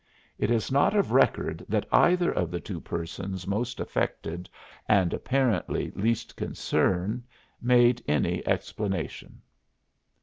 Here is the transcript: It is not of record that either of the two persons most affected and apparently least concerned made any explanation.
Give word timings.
It 0.39 0.49
is 0.49 0.71
not 0.71 0.95
of 0.95 1.11
record 1.11 1.63
that 1.69 1.85
either 1.91 2.31
of 2.31 2.49
the 2.49 2.59
two 2.59 2.79
persons 2.81 3.45
most 3.45 3.79
affected 3.79 4.49
and 4.89 5.13
apparently 5.13 5.91
least 5.91 6.35
concerned 6.35 7.21
made 7.61 8.01
any 8.07 8.43
explanation. 8.47 9.43